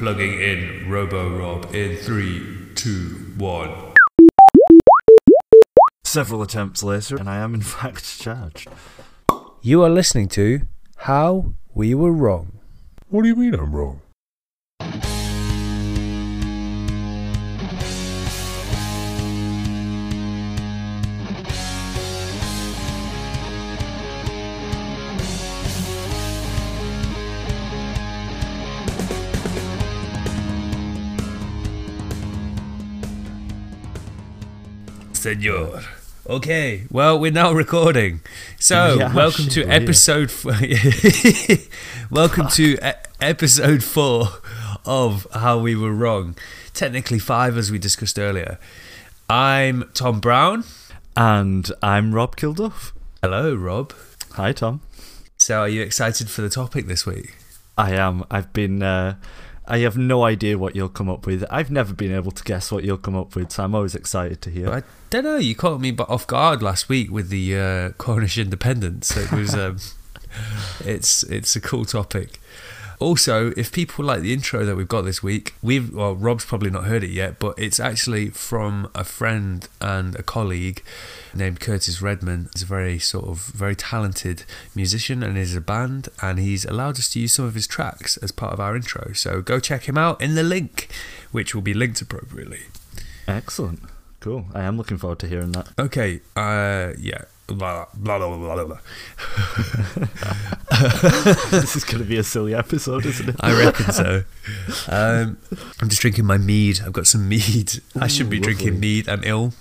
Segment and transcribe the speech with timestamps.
[0.00, 2.42] Plugging in Robo Rob in three,
[2.74, 3.92] two, one.
[6.04, 8.66] Several attempts later, and I am in fact charged.
[9.60, 10.62] You are listening to
[10.96, 12.60] How We Were Wrong.
[13.10, 14.00] What do you mean I'm wrong?
[35.20, 35.82] Senor.
[36.26, 38.22] Okay, well, we're now recording.
[38.58, 40.30] So, Yeah, welcome shit, to episode.
[40.30, 40.46] F-
[42.10, 44.28] welcome to e- episode four
[44.86, 46.36] of How We Were Wrong.
[46.72, 48.58] Technically five, as we discussed earlier.
[49.28, 50.64] I'm Tom Brown.
[51.14, 52.92] And I'm Rob Kilduff.
[53.22, 53.92] Hello, Rob.
[54.32, 54.80] Hi, Tom.
[55.36, 57.34] So, are you excited for the topic this week?
[57.76, 58.24] I am.
[58.30, 58.82] I've been.
[58.82, 59.16] Uh,
[59.70, 61.44] I have no idea what you'll come up with.
[61.48, 64.42] I've never been able to guess what you'll come up with, so I'm always excited
[64.42, 64.68] to hear.
[64.68, 65.36] I don't know.
[65.36, 69.16] You caught me off guard last week with the uh, Cornish independence.
[69.16, 69.78] It was, um,
[70.84, 72.40] it's it's a cool topic.
[73.00, 76.68] Also, if people like the intro that we've got this week, we've well, Rob's probably
[76.68, 80.82] not heard it yet, but it's actually from a friend and a colleague
[81.34, 82.50] named Curtis Redman.
[82.52, 86.98] He's a very sort of very talented musician and is a band, and he's allowed
[86.98, 89.14] us to use some of his tracks as part of our intro.
[89.14, 90.88] So go check him out in the link,
[91.32, 92.64] which will be linked appropriately.
[93.26, 93.80] Excellent.
[94.20, 94.44] Cool.
[94.54, 95.68] I am looking forward to hearing that.
[95.78, 97.24] Okay, uh, yeah.
[97.50, 98.78] Blah, blah, blah, blah, blah,
[101.50, 103.36] this is going to be a silly episode, isn't it?
[103.40, 104.22] I reckon so.
[104.88, 105.38] Um,
[105.80, 106.80] I'm just drinking my mead.
[106.84, 107.80] I've got some mead.
[108.00, 109.08] I should be Ooh, drinking mead.
[109.08, 109.52] I'm ill.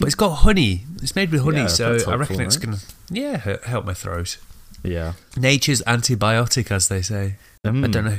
[0.00, 0.82] But it's got honey.
[1.00, 2.66] It's made with honey, Yeah, so that's I reckon helpful, it's right?
[2.66, 4.38] going to, yeah, help my throat.
[4.82, 5.12] Yeah.
[5.36, 7.36] Nature's antibiotic, as they say.
[7.64, 8.18] I Mm, don't know.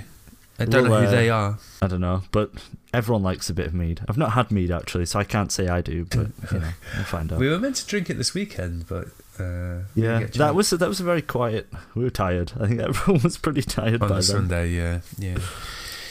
[0.59, 1.57] I don't know who uh, they are.
[1.81, 2.51] I don't know, but
[2.93, 4.01] everyone likes a bit of mead.
[4.09, 7.03] I've not had mead actually, so I can't say I do, but you know, we'll
[7.05, 7.39] find out.
[7.39, 9.07] We were meant to drink it this weekend, but
[9.39, 10.55] uh, Yeah, that chance.
[10.55, 11.67] was that was a very quiet.
[11.95, 12.51] We were tired.
[12.59, 14.21] I think everyone was pretty tired on by the then.
[14.23, 15.37] Sunday, yeah, yeah.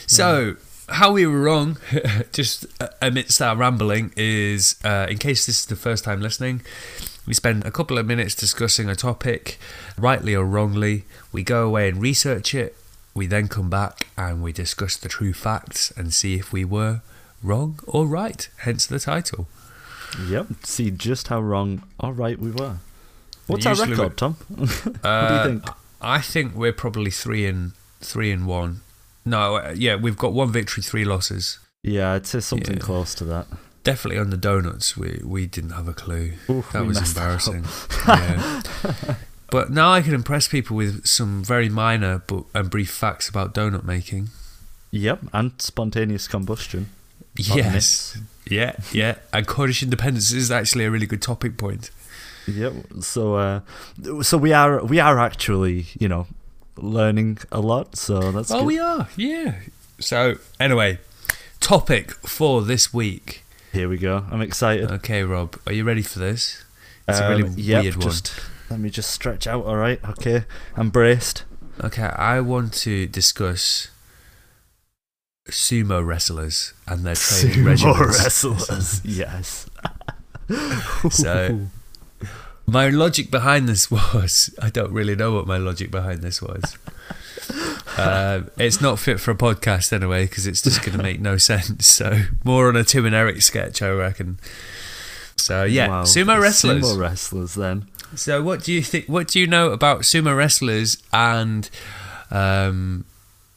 [0.07, 0.57] So,
[0.89, 1.77] how we were wrong,
[2.33, 6.63] just uh, amidst our rambling, is uh, in case this is the first time listening,
[7.27, 9.59] we spend a couple of minutes discussing a topic,
[9.99, 11.05] rightly or wrongly.
[11.31, 12.75] We go away and research it.
[13.15, 17.03] We then come back and we discuss the true facts and see if we were
[17.43, 18.49] wrong or right.
[18.59, 19.49] Hence the title.
[20.29, 20.47] Yep.
[20.65, 22.79] See just how wrong or right we were.
[23.47, 24.35] What's our record, Tom?
[24.49, 25.75] what Uh, do you think?
[26.01, 28.83] I think we're probably three and three and one.
[29.25, 31.59] No, uh, yeah, we've got one victory, three losses.
[31.83, 32.83] Yeah, I'd say something yeah.
[32.83, 33.47] close to that.
[33.85, 36.33] Definitely on the donuts, we we didn't have a clue.
[36.73, 37.65] That was messed that embarrassing.
[38.09, 39.15] yeah.
[39.51, 43.55] But now I can impress people with some very minor but and brief facts about
[43.55, 44.29] donut making.
[44.91, 46.91] Yep, and spontaneous combustion.
[47.37, 48.19] Yes.
[48.49, 49.17] Yeah, yeah.
[49.33, 51.91] And Cornish independence is actually a really good topic point.
[52.47, 52.73] Yep.
[53.01, 53.61] So, uh,
[54.23, 56.27] so we are we are actually you know
[56.77, 57.97] learning a lot.
[57.97, 58.67] So that's oh, good.
[58.67, 59.09] we are.
[59.17, 59.61] Yeah.
[60.01, 60.99] So anyway,
[61.61, 63.45] topic for this week.
[63.73, 64.25] Here we go.
[64.31, 64.91] I'm excited.
[64.91, 66.65] Okay, Rob, are you ready for this?
[67.07, 68.03] It's a Um, really yep, weird one.
[68.09, 68.33] just
[68.71, 69.65] let me just stretch out.
[69.65, 70.01] All right.
[70.11, 70.45] Okay.
[70.77, 71.45] I'm braced.
[71.83, 73.89] Okay, I want to discuss
[75.49, 78.19] sumo wrestlers and their training Sumo regimens.
[78.19, 79.01] wrestlers.
[79.05, 79.67] yes.
[81.11, 81.61] So,
[82.67, 86.77] my logic behind this was I don't really know what my logic behind this was.
[87.97, 91.37] Um, it's not fit for a podcast anyway because it's just going to make no
[91.37, 91.85] sense.
[91.89, 94.39] So, more on a Tim and Eric sketch, I reckon.
[95.35, 96.03] So, yeah, Wow.
[96.05, 96.85] sumo wrestlers.
[96.85, 97.55] Sumo wrestlers.
[97.55, 97.89] Then.
[98.15, 99.07] So, what do you think?
[99.07, 101.03] What do you know about sumo wrestlers?
[101.13, 101.69] And
[102.31, 103.05] um,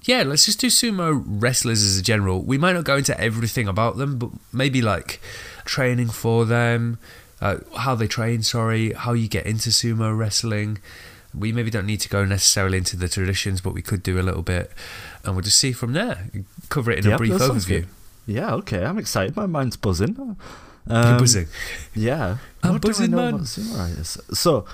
[0.03, 2.41] yeah, let's just do sumo wrestlers as a general.
[2.41, 5.22] We might not go into everything about them, but maybe like
[5.66, 6.97] training for them,
[7.39, 8.44] uh, how they train.
[8.44, 10.79] Sorry, how you get into sumo wrestling.
[11.33, 14.23] We maybe don't need to go necessarily into the traditions, but we could do a
[14.23, 14.72] little bit,
[15.23, 16.29] and we'll just see from there.
[16.69, 17.86] Cover it in a brief overview.
[18.27, 18.54] Yeah.
[18.56, 18.83] Okay.
[18.83, 19.36] I'm excited.
[19.36, 20.36] My mind's buzzing.
[20.88, 21.48] Um, You're buzzing.
[21.94, 22.38] Yeah.
[22.63, 23.33] I'm what do I buzzing, know man.
[23.36, 24.39] about sumo wrestlers?
[24.39, 24.66] So,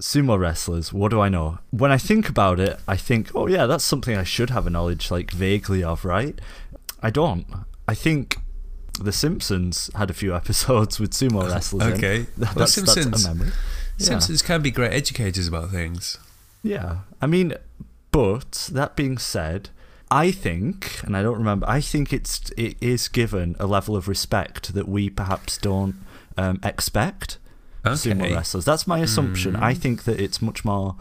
[0.00, 1.58] sumo wrestlers, what do I know?
[1.70, 4.70] When I think about it, I think, oh yeah, that's something I should have a
[4.70, 6.38] knowledge, like vaguely of, right?
[7.02, 7.46] I don't.
[7.88, 8.36] I think
[9.00, 11.86] The Simpsons had a few episodes with sumo wrestlers.
[11.88, 11.92] in.
[11.94, 12.26] Okay.
[12.38, 13.50] Well, that's, Simpsons- that's a memory.
[13.98, 14.06] Yeah.
[14.06, 16.18] Simpsons can be great educators about things.
[16.62, 16.98] Yeah.
[17.22, 17.54] I mean,
[18.10, 19.70] but that being said,
[20.22, 24.06] I think, and I don't remember, I think it's it is given a level of
[24.08, 25.96] respect that we perhaps don't
[26.36, 27.38] um, expect
[27.84, 28.64] sumo wrestlers.
[28.64, 29.56] That's my assumption.
[29.56, 29.78] I Mm.
[29.78, 30.94] think that it's much more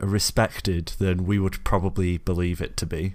[0.00, 3.14] respected than we would probably believe it to be.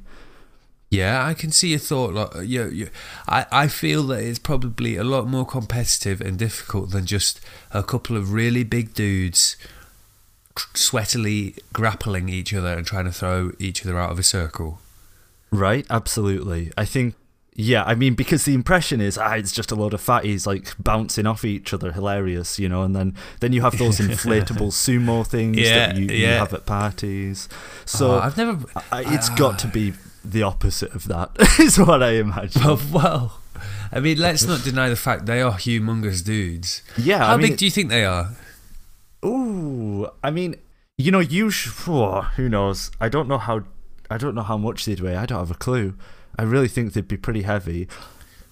[0.89, 2.13] Yeah, I can see your thought.
[2.13, 2.87] Like, you, you,
[3.27, 7.41] I, I feel that it's probably a lot more competitive and difficult than just
[7.71, 9.57] a couple of really big dudes
[10.75, 14.79] sweatily grappling each other and trying to throw each other out of a circle.
[15.53, 16.71] Right, absolutely.
[16.77, 17.15] I think,
[17.55, 20.73] yeah, I mean, because the impression is, ah, it's just a load of fatties like
[20.79, 25.25] bouncing off each other, hilarious, you know, and then, then you have those inflatable sumo
[25.25, 27.47] things Yeah, that you, you have at parties.
[27.85, 28.65] So Oh, I've never.
[28.91, 29.93] I, it's got to be
[30.25, 31.29] the opposite of that,
[31.59, 32.63] is what I imagine.
[32.63, 33.39] Well, well,
[33.91, 36.81] I mean, let's not deny the fact they are humongous dudes.
[36.97, 38.29] yeah, How I mean, big do you think they are?
[39.23, 40.55] Ooh, I mean,
[40.97, 42.89] you know, you sh- oh, who knows?
[42.99, 43.63] I don't know how.
[44.09, 45.15] I don't know how much they'd weigh.
[45.15, 45.93] I don't have a clue.
[46.37, 47.87] I really think they'd be pretty heavy.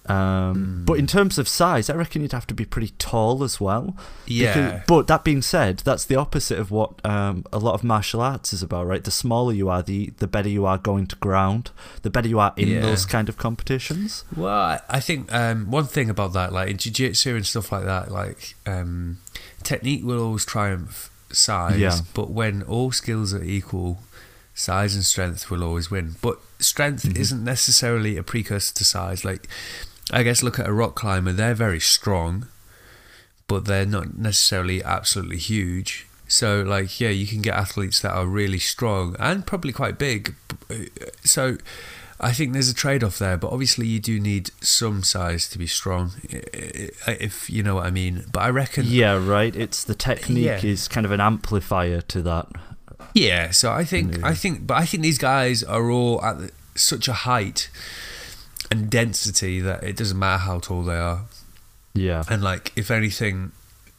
[0.06, 3.60] Um, But in terms of size, I reckon you'd have to be pretty tall as
[3.60, 3.96] well.
[4.26, 4.54] Yeah.
[4.54, 8.20] Because- but that being said, that's the opposite of what um, a lot of martial
[8.20, 9.04] arts is about, right?
[9.04, 11.70] The smaller you are, the the better you are going to ground,
[12.02, 12.80] the better you are in Yeah.
[12.80, 14.24] those kind of competitions.
[14.36, 17.84] Well, I- I think um, one thing about that, like in jiu-jitsu and stuff like
[17.84, 19.18] that, like um,
[19.62, 22.00] technique will always triumph size, Yeah.
[22.12, 24.00] but when all skills are equal,
[24.54, 26.16] size and strength will always win.
[26.20, 27.20] But strength Mm-hmm.
[27.20, 29.24] isn't necessarily a precursor to size.
[29.24, 29.48] Like,
[30.10, 32.46] I guess look at a rock climber; they're very strong,
[33.48, 36.06] but they're not necessarily absolutely huge.
[36.28, 40.34] So, like, yeah, you can get athletes that are really strong and probably quite big.
[41.24, 41.58] So,
[42.18, 45.58] I think there's a trade off there, but obviously, you do need some size to
[45.58, 48.24] be strong, if you know what I mean.
[48.32, 49.54] But I reckon, Yeah, right.
[49.54, 50.60] It's the technique Yeah.
[50.64, 52.46] is kind of an amplifier to that.
[53.14, 53.50] Yeah.
[53.50, 54.26] So I think, Yeah.
[54.26, 57.68] I think, but I think these guys are all at the, such a height
[58.70, 61.22] and density that it doesn't matter how tall they are.
[61.94, 62.24] Yeah.
[62.30, 63.52] and like if anything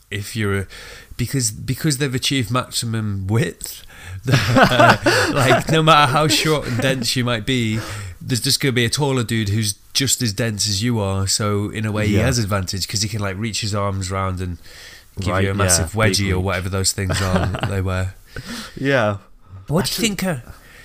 [0.09, 0.67] if you're a,
[1.15, 3.83] because because they've achieved maximum width
[4.31, 4.97] uh,
[5.33, 7.79] like no matter how short and dense you might be
[8.19, 11.27] there's just going to be a taller dude who's just as dense as you are
[11.27, 14.41] so in a way he has advantage because he can like reach his arms round
[14.41, 14.57] and
[15.19, 18.15] give Right, you a massive big wedgie or whatever those things are they wear
[18.75, 19.17] Yeah.
[19.67, 20.23] what do you think?
[20.23, 20.37] Uh,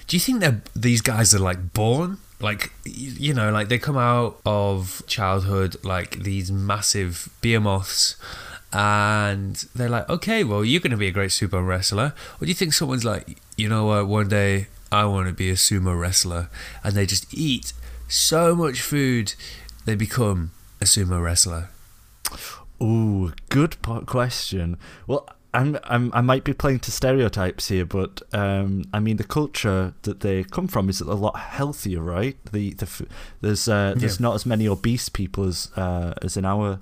[0.07, 2.19] do you think that these guys are like born?
[2.41, 8.17] Like you know, like they come out of childhood like these massive behemoths,
[8.73, 12.15] and they're like, okay, well, you're going to be a great sumo wrestler.
[12.37, 15.51] Or do you think someone's like, you know what, one day I want to be
[15.51, 16.49] a sumo wrestler,
[16.85, 17.73] and they just eat
[18.07, 19.35] so much food,
[19.85, 21.71] they become a sumo wrestler?
[22.81, 24.77] Ooh, good question.
[25.09, 25.29] Well,
[25.61, 29.95] I'm, I'm I might be playing to stereotypes here, but um, I mean the culture
[30.03, 32.37] that they come from is a lot healthier, right?
[32.53, 33.07] The the
[33.41, 34.25] there's uh, there's Yeah.
[34.27, 36.79] not as many obese people as uh, as in our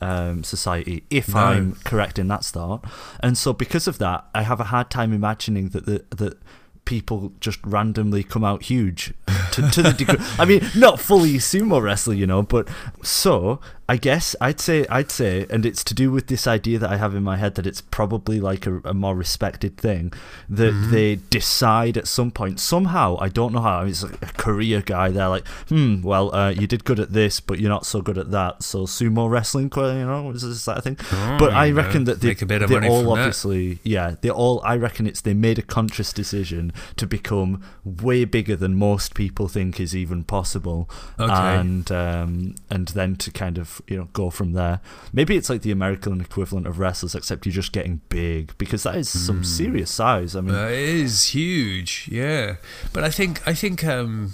[0.00, 1.40] um, society, if No.
[1.40, 2.84] I'm correct in that start.
[3.22, 6.38] And so because of that, I have a hard time imagining that the that
[6.86, 9.12] people just randomly come out huge
[9.52, 10.16] to, to the degree.
[10.38, 12.68] I mean, not fully sumo wrestler, you know, but
[13.02, 13.60] so
[13.90, 16.96] I guess I'd say I'd say, and it's to do with this idea that I
[16.96, 20.12] have in my head that it's probably like a, a more respected thing
[20.48, 23.16] that they decide at some point somehow.
[23.18, 23.84] I don't know how.
[23.84, 25.10] It's like a career guy.
[25.10, 28.16] They're like, hmm, well, uh, you did good at this, but you're not so good
[28.16, 28.62] at that.
[28.62, 30.96] So sumo wrestling, you know, is this that thing?
[31.10, 33.20] but I know, reckon that they, make a bit of they all from that.
[33.22, 34.60] obviously, yeah, they all.
[34.62, 39.39] I reckon it's they made a conscious decision to become way bigger than most people
[39.48, 40.88] think is even possible,
[41.18, 41.32] Okay.
[41.32, 44.80] and um, and then to kind of you know go from there.
[45.12, 48.96] Maybe it's like the American equivalent of wrestlers, except you're just getting big because that
[48.96, 49.42] is some Hmm.
[49.44, 50.34] serious size.
[50.36, 52.56] I mean, it is huge, yeah.
[52.92, 54.32] But I think I think um,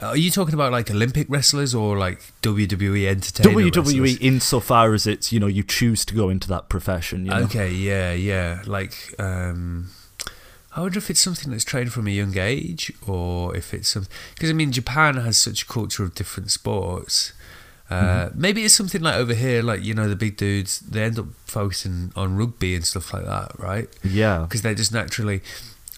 [0.00, 3.74] are you talking about like Olympic wrestlers or like WWE entertainment?
[3.74, 4.16] WWE wrestlers?
[4.18, 7.24] insofar as it's you know you choose to go into that profession.
[7.26, 7.42] You know?
[7.42, 8.62] Okay, yeah, yeah.
[8.66, 9.88] Like, um,
[10.76, 14.10] I wonder if it's something that's trained from a young age, or if it's something
[14.34, 17.32] because I mean Japan has such a culture of different sports.
[17.90, 17.94] Uh,
[18.30, 18.40] Mm-hmm.
[18.40, 20.80] Maybe it's something like over here, like you know the big dudes.
[20.80, 23.88] They end up focusing on rugby and stuff like that, right?
[24.02, 24.40] Yeah.
[24.42, 25.42] because they're just naturally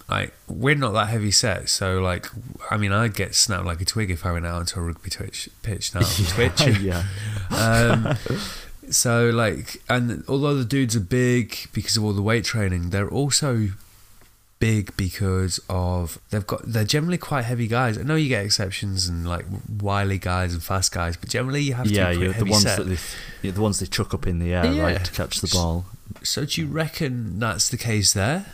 [0.09, 2.27] like we're not that heavy set so like
[2.71, 5.11] i mean i'd get snapped like a twig if i went out onto a rugby
[5.11, 7.03] twitch pitch now on twitch yeah.
[7.51, 8.17] um,
[8.89, 13.09] so like and although the dudes are big because of all the weight training they're
[13.09, 13.71] also
[14.59, 19.07] big because of they've got they're generally quite heavy guys i know you get exceptions
[19.07, 19.45] and like
[19.81, 22.63] wily guys and fast guys but generally you have to yeah, be you're the ones
[22.63, 22.79] set.
[22.79, 22.97] that they,
[23.43, 24.83] you're the ones they chuck up in the air, Yeah.
[24.83, 25.85] right, to catch the ball.
[26.23, 28.47] so do you reckon that's the case there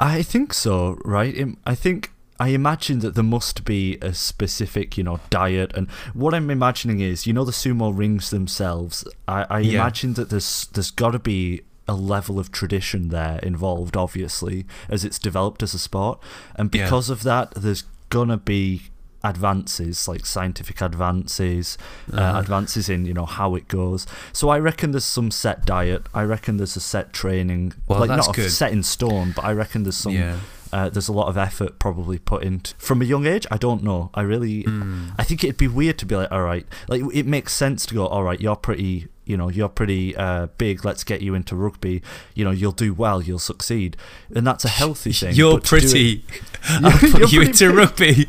[0.00, 1.34] I think so, right?
[1.66, 6.34] I think I imagine that there must be a specific, you know, diet, and what
[6.34, 9.04] I'm imagining is, you know, the sumo rings themselves.
[9.26, 9.80] I, I Yeah.
[9.80, 15.04] imagine that there's there's got to be a level of tradition there involved, obviously, as
[15.04, 16.20] it's developed as a sport,
[16.56, 16.84] and Yeah.
[16.84, 18.82] because of that, there's gonna be
[19.24, 21.76] advances, like scientific advances,
[22.12, 22.38] uh, Uh-huh.
[22.40, 24.06] advances in you know how it goes.
[24.32, 26.06] So I reckon there's some set diet.
[26.14, 29.82] I reckon there's a set training, Well, like not set in stone, but I reckon
[29.84, 30.12] there's some.
[30.12, 30.36] yeah.
[30.70, 33.46] Uh, there's a lot of effort probably put into from a young age.
[33.50, 34.10] I don't know.
[34.12, 35.12] I really, Mm.
[35.18, 37.94] I think it'd be weird to be like, all right, like it makes sense to
[37.94, 40.84] go, all right, you're pretty, you know, you're pretty uh, big.
[40.84, 42.02] Let's get you into rugby.
[42.34, 43.96] You know, you'll do well, you'll succeed,
[44.34, 45.36] and that's a healthy thing.
[45.36, 46.08] You're but to do it- pretty.
[46.08, 46.24] You're-
[46.84, 48.26] I'll put you're you into rugby.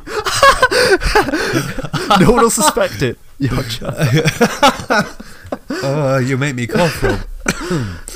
[2.24, 3.18] no one will suspect it.
[3.40, 3.64] You're
[5.72, 7.20] Oh, you make me cough, Rob.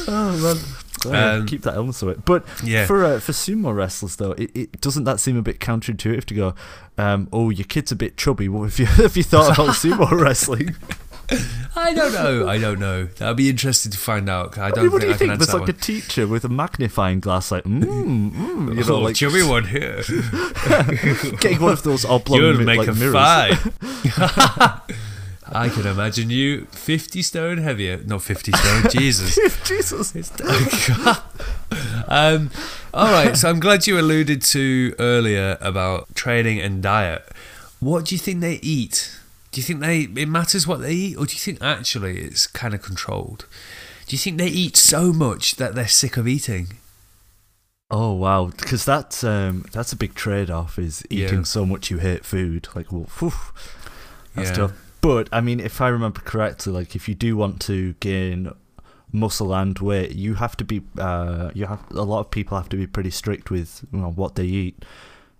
[0.08, 0.58] oh man.
[1.06, 2.16] Oh, Um, keep that illness away.
[2.24, 2.86] But Yeah.
[2.86, 6.34] for uh, for sumo wrestlers though, it, it doesn't that seem a bit counterintuitive to
[6.34, 6.56] go,
[6.98, 8.48] um, oh your kid's a bit chubby.
[8.48, 10.76] What if you if you thought about sumo wrestling?
[11.76, 12.48] I don't know.
[12.48, 13.06] I don't know.
[13.06, 14.58] That'd be interesting to find out.
[14.58, 15.40] I I don't mean, what do you I can think?
[15.40, 18.78] There's like that a teacher with a magnifying glass, like mm, mm, one.
[18.78, 20.04] you know, oh, like chubby one here.
[21.40, 23.14] getting one of those oblong You'll mi- make like a mirrors.
[23.14, 23.58] fight.
[25.56, 27.98] I can imagine you 50 stone heavier.
[28.06, 29.36] Not 50 stone, Jesus.
[29.68, 30.16] Jesus.
[30.16, 31.18] Is dead.
[32.08, 32.50] Um,
[32.94, 37.24] all right, so I'm glad you alluded to earlier about training and diet.
[37.80, 39.16] What do you think they eat?
[39.54, 42.48] Do you think they it matters what they eat, or do you think actually it's
[42.48, 43.46] kind of controlled?
[44.08, 46.74] Do you think they eat so much that they're sick of eating?
[47.92, 50.80] Oh wow, because that's um, that's a big trade-off.
[50.80, 51.44] Is eating Yeah.
[51.44, 52.68] so much you hate food.
[52.76, 53.32] Like, well, phew,
[54.36, 54.56] that's Yeah.
[54.56, 54.72] tough.
[55.02, 58.52] But I mean, if I remember correctly, like if you do want to gain
[59.12, 60.82] muscle and weight, you have to be.
[60.98, 64.10] Uh, you have a lot of people have to be pretty strict with you know,
[64.12, 64.84] what they eat.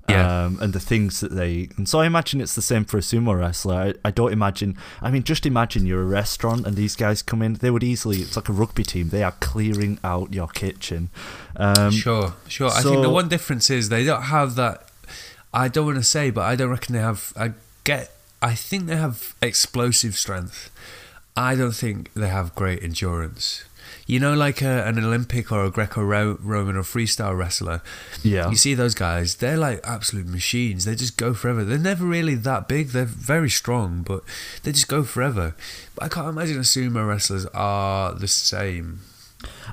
[0.10, 0.46] Yeah.
[0.46, 1.70] Um, and the things that they.
[1.78, 3.76] And so I imagine it's the same for a sumo wrestler.
[3.76, 4.78] I, I don't imagine.
[5.02, 7.54] I mean, just imagine you're a restaurant and these guys come in.
[7.54, 8.18] They would easily.
[8.18, 9.10] It's like a rugby team.
[9.10, 11.10] They are clearing out your kitchen.
[11.56, 12.70] Um, sure, sure.
[12.70, 14.90] I think the one difference is they don't have that.
[15.54, 17.32] I don't want to say, but I don't reckon they have.
[17.38, 17.54] I
[17.86, 18.12] get.
[18.42, 20.70] I think they have explosive strength.
[21.38, 23.64] I don't think they have great endurance.
[24.06, 27.82] You know, like a, an Olympic or a Greco-Roman or freestyle wrestler.
[28.22, 28.50] Yeah.
[28.50, 30.86] You see those guys; they're like absolute machines.
[30.86, 31.64] They just go forever.
[31.64, 32.90] They're never really that big.
[32.90, 34.24] They're very strong, but
[34.64, 35.56] they just go forever.
[35.96, 39.02] But I can't imagine a sumo wrestlers are the same.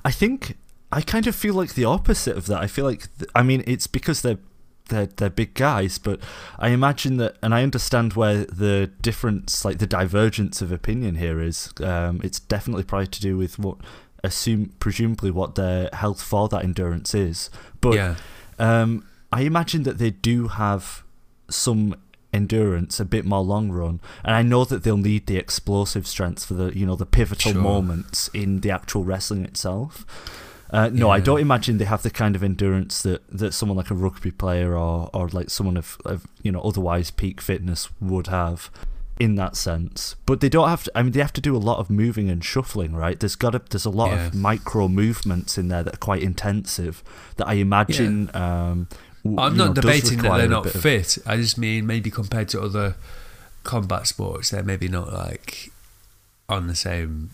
[0.04, 0.56] I think
[0.92, 2.60] I kind of feel like the opposite of that.
[2.60, 4.38] I feel like th- I mean it's because they're
[4.90, 6.20] they're they're big guys, but
[6.58, 11.40] I imagine that, and I understand where the difference, like the divergence of opinion here
[11.40, 11.72] is.
[11.82, 13.78] Um, it's definitely probably to do with what
[14.22, 17.50] assume presumably what their health for that endurance is.
[17.80, 18.14] But yeah,
[18.58, 21.02] um, I imagine that they do have
[21.48, 21.96] some
[22.32, 26.44] endurance, a bit more long run, and I know that they'll need the explosive strength
[26.44, 27.60] for the you know the pivotal Sure.
[27.60, 30.04] moments in the actual wrestling itself.
[30.72, 33.90] Uh, no, I don't imagine they have the kind of endurance that, that someone like
[33.90, 38.28] a rugby player or, or like someone of, of you know otherwise peak fitness would
[38.28, 38.70] have
[39.20, 40.16] in that sense.
[40.26, 40.92] But they don't have to.
[40.96, 43.20] I mean, they have to do a lot of moving and shuffling, right?
[43.20, 44.26] There's got to, there's a lot Yeah.
[44.28, 47.04] of micro movements in there that are quite intensive.
[47.36, 48.30] That I imagine.
[48.34, 48.88] Um,
[49.22, 51.18] w- I'm not know, debating that they're not bit of- fit.
[51.26, 52.96] I just mean maybe compared to other
[53.62, 55.70] combat sports, they're maybe not like
[56.48, 57.30] on the same.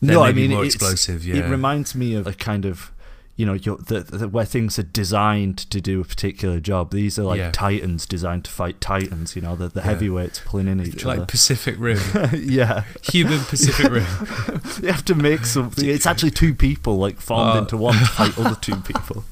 [0.00, 1.26] They're no, I mean more explosive.
[1.26, 2.90] Yeah, It reminds me of a kind of,
[3.38, 6.90] you know, the, the, where things are designed to do a particular job.
[6.90, 7.52] These are like Yeah.
[7.52, 9.36] titans designed to fight titans.
[9.36, 9.86] You know, the, the Yeah.
[9.86, 11.26] heavyweights pulling in each like other.
[11.26, 12.00] Pacific Rim,
[12.34, 14.04] yeah, human Pacific Rim.
[14.82, 15.88] you have to make something.
[15.88, 17.58] It's actually two people like formed Oh.
[17.60, 19.24] into one to fight other two people.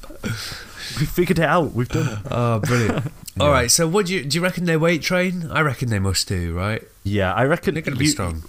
[0.99, 1.73] We figured it out.
[1.73, 2.19] We've done it.
[2.31, 3.11] Oh, brilliant!
[3.41, 4.37] All right, so what do you do?
[4.37, 5.49] You reckon they weight train?
[5.51, 6.81] I reckon they must do, right?
[7.03, 8.43] Yeah, I reckon They're going to be strong.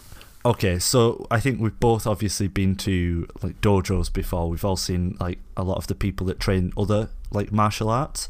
[0.48, 4.48] Okay, so I think we've both obviously been to like dojos before.
[4.48, 8.28] We've all seen like a lot of the people that train other like martial arts,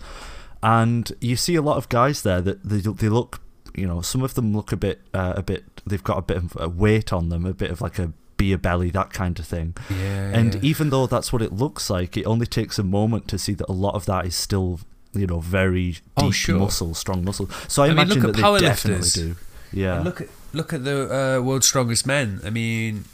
[0.63, 3.41] and you see a lot of guys there that they they look,
[3.75, 5.65] you know, some of them look a bit uh, a bit.
[5.87, 8.59] They've got a bit of a weight on them, a bit of like a beer
[8.59, 9.75] belly, that kind of thing.
[9.91, 10.61] Yeah, And yeah.
[10.63, 13.69] even though that's what it looks like, it only takes a moment to see that
[13.69, 14.81] a lot of that is still,
[15.13, 16.59] you know, very deep Oh, sure.
[16.59, 17.49] muscle, strong muscle.
[17.69, 19.37] So I, I mean, imagine look that at they definitely do.
[19.73, 19.97] Yeah.
[19.97, 22.41] And look at look at the uh, world's strongest men.
[22.45, 23.05] I mean,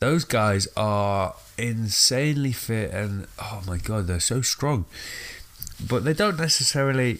[0.00, 4.86] those guys are insanely fit, and oh my god, they're so strong.
[5.88, 7.18] But they don't necessarily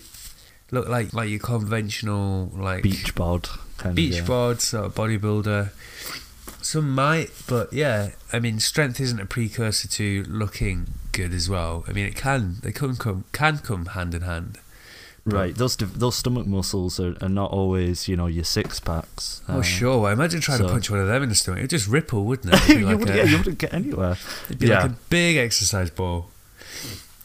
[0.70, 4.26] look like like your conventional like beach board kind beach of yeah.
[4.26, 5.70] board sort of bodybuilder.
[6.62, 11.84] Some might, but yeah, I mean, strength isn't a precursor to looking good as well.
[11.86, 14.58] I mean, it can they can come can come hand in hand.
[15.26, 19.40] Right, those div- those stomach muscles are, are not always you know your six packs.
[19.48, 21.60] Oh Uh, sure, well, imagine trying to punch one of them in the stomach.
[21.60, 22.62] It'd just ripple, wouldn't it?
[22.68, 24.16] It'd you, like wouldn't, a- yeah, you wouldn't get anywhere.
[24.46, 24.82] It'd be Yeah.
[24.82, 26.28] like a big exercise ball.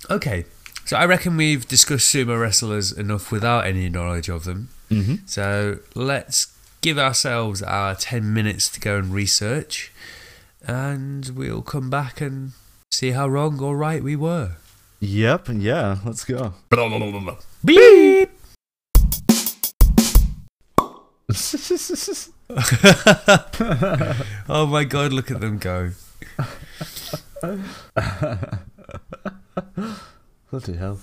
[0.10, 0.46] Okay,
[0.86, 4.70] So I reckon we've discussed sumo wrestlers enough without any knowledge of them.
[4.90, 5.16] Mm-hmm.
[5.26, 6.48] So let's
[6.82, 9.92] give ourselves our 10 minutes to go and research,
[10.66, 12.54] and we'll come back and
[12.92, 14.54] see how wrong or right we were.
[15.00, 15.50] Yep.
[15.54, 15.98] Yeah.
[16.06, 16.54] Let's go.
[17.64, 18.32] Beep!
[24.50, 25.92] oh my god, look at them go.
[30.50, 31.00] Bloody hell.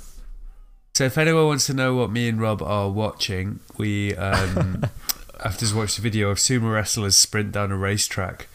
[0.95, 4.85] So if anyone wants to know what me and Rob are watching, we um,
[5.43, 8.49] have just watched a video of sumo wrestlers sprint down a racetrack.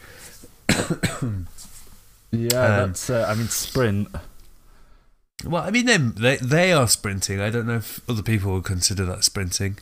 [2.34, 2.64] Yeah.
[2.64, 3.10] Um, that's.
[3.10, 4.08] Uh, I mean, sprint.
[5.44, 7.40] Well, I mean, they, they they are sprinting.
[7.40, 9.78] I don't know if other people would consider that sprinting,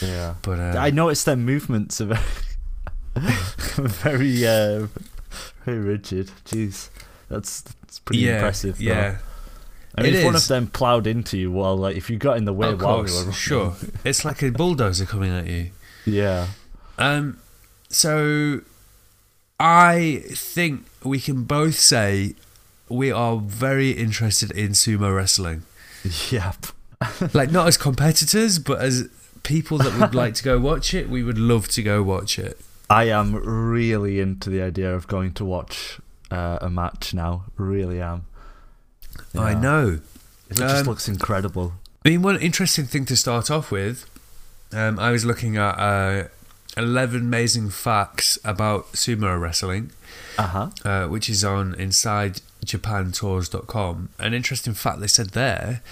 [0.00, 0.34] Yeah.
[0.42, 2.22] but uh, I noticed their movements are very,
[3.76, 4.86] very, uh,
[5.64, 6.30] very rigid.
[6.44, 6.88] Jeez,
[7.28, 8.78] that's that's pretty yeah, impressive.
[8.78, 8.84] though.
[8.84, 9.18] Yeah,
[9.96, 12.36] I mean, It if one of them ploughed into you, well, like if you got
[12.38, 13.74] in the way of while course, you were running- sure.
[14.04, 15.70] It's like a bulldozer coming at you.
[16.06, 16.48] yeah,
[16.98, 17.38] Um,
[17.88, 18.62] so
[19.60, 22.34] I think we can both say
[22.94, 25.62] we are very interested in sumo wrestling.
[26.30, 26.66] yep,
[27.34, 29.08] Like not as competitors, but as
[29.42, 31.08] people that would like to go watch it.
[31.08, 32.58] We would love to go watch it.
[32.90, 35.98] I am really into the idea of going to watch
[36.30, 37.44] uh, a match now.
[37.56, 38.24] Really am.
[39.36, 40.00] I know.
[40.50, 41.74] It just Um, looks incredible.
[42.04, 44.04] I mean, one interesting thing to start off with,
[44.72, 46.28] um, I was looking at uh,
[46.76, 49.90] 11 amazing facts about sumo wrestling,
[50.38, 50.70] Uh huh.
[50.84, 51.74] uh, which is on
[52.64, 54.10] InsideJapanTours.com.
[54.18, 55.82] An interesting fact they said there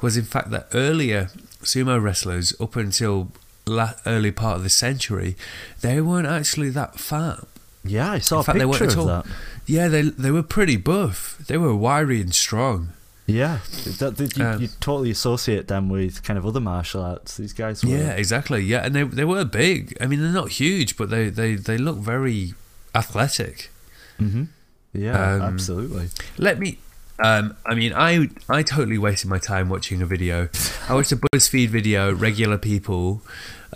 [0.00, 1.30] was, in fact, that earlier
[1.62, 3.32] sumo wrestlers, up until
[3.66, 5.36] la- early part of the century,
[5.80, 7.40] they weren't actually that fat.
[7.84, 9.26] Yeah, I saw In a fact, they weren't picture at of that.
[9.66, 11.38] Yeah, they they were pretty buff.
[11.46, 12.90] They were wiry and strong.
[13.26, 13.60] Yeah,
[13.98, 17.36] that, that you, Um, you totally associate them with kind of other martial arts.
[17.36, 17.90] These guys were.
[17.90, 18.60] Yeah, exactly.
[18.62, 19.96] Yeah, and they they were big.
[20.00, 22.54] I mean, they're not huge, but they they they look very
[22.94, 23.70] athletic.
[24.18, 24.44] hmm
[24.92, 26.08] Yeah, Um, absolutely.
[26.38, 26.78] Let me.
[27.22, 30.48] Um, I mean, I I totally wasted my time watching a video.
[30.88, 33.22] I watched a BuzzFeed video, regular people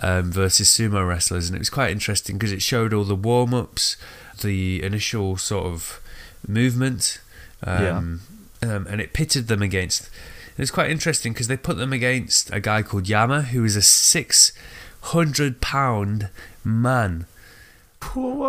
[0.01, 3.53] um, versus sumo wrestlers, and it was quite interesting because it showed all the warm
[3.53, 3.97] ups,
[4.41, 6.01] the initial sort of
[6.47, 7.19] movement,
[7.63, 8.21] um,
[8.63, 10.09] um, and it pitted them against.
[10.57, 13.75] It was quite interesting because they put them against a guy called Yama, who is
[13.75, 14.53] a six
[15.01, 16.29] hundred pound
[16.63, 17.27] man.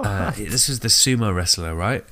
[0.06, 2.04] Uh, this was the sumo wrestler, right?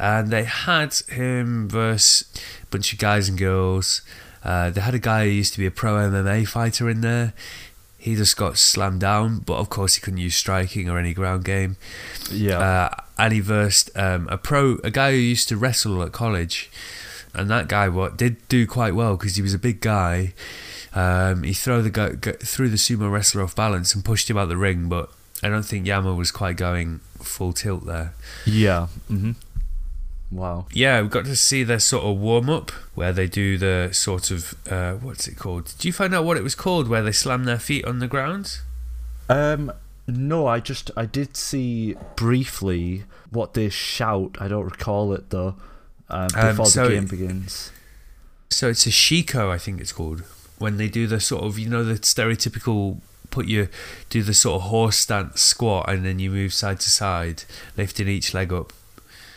[0.00, 2.26] And they had him versus
[2.62, 4.00] a bunch of guys and girls.
[4.42, 7.34] Uh, they had a guy who used to be a pro MMA fighter in there.
[7.98, 11.44] He just got slammed down, but of course he couldn't use striking or any ground
[11.44, 11.76] game.
[12.32, 12.58] yeah.
[12.58, 16.70] Uh, and he versed um, a pro, a guy who used to wrestle at college,
[17.34, 20.32] and that guy what did do quite well because he was a big guy.
[20.94, 24.48] Um, he threw the go, threw the sumo wrestler off balance and pushed him out
[24.48, 25.10] the ring, but
[25.42, 28.14] I don't think Yama was quite going full tilt there.
[28.46, 28.86] yeah.
[29.08, 29.32] hmm
[30.32, 30.66] Wow.
[30.72, 34.30] Yeah, we got to see their sort of warm up where they do the sort
[34.30, 35.64] of uh, what's it called?
[35.76, 36.86] Did you find out what it was called?
[36.88, 38.58] Where they slam their feet on the ground?
[39.28, 39.72] Um,
[40.06, 44.36] no, I just I did see briefly what they shout.
[44.40, 45.56] I don't recall it though.
[46.08, 47.72] Um, Um, before so- the game begins.
[48.52, 50.24] So it's a shiko, I think it's called.
[50.58, 53.68] When they do the sort of you know the stereotypical put your
[54.10, 57.44] do the sort of horse stance squat and then you move side to side,
[57.76, 58.72] lifting each leg up.